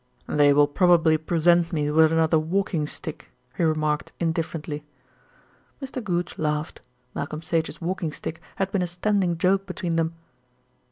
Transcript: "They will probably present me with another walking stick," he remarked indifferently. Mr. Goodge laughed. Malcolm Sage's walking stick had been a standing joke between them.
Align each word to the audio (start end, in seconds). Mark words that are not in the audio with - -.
"They 0.25 0.51
will 0.51 0.65
probably 0.67 1.15
present 1.19 1.71
me 1.71 1.91
with 1.91 2.11
another 2.11 2.39
walking 2.39 2.87
stick," 2.87 3.29
he 3.55 3.63
remarked 3.63 4.13
indifferently. 4.19 4.83
Mr. 5.79 6.03
Goodge 6.03 6.39
laughed. 6.39 6.81
Malcolm 7.13 7.43
Sage's 7.43 7.79
walking 7.79 8.11
stick 8.11 8.41
had 8.55 8.71
been 8.71 8.81
a 8.81 8.87
standing 8.87 9.37
joke 9.37 9.67
between 9.67 9.97
them. 9.97 10.15